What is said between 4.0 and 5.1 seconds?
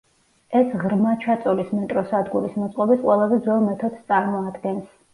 წარმოადგენს.